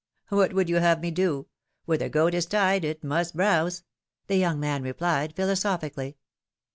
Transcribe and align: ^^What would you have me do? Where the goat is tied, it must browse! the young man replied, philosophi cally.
^^What 0.31 0.53
would 0.53 0.67
you 0.67 0.77
have 0.77 0.99
me 0.99 1.11
do? 1.11 1.45
Where 1.85 1.99
the 1.99 2.09
goat 2.09 2.33
is 2.33 2.47
tied, 2.47 2.83
it 2.83 3.03
must 3.03 3.37
browse! 3.37 3.83
the 4.25 4.37
young 4.37 4.59
man 4.59 4.81
replied, 4.81 5.35
philosophi 5.35 5.93
cally. 5.93 6.17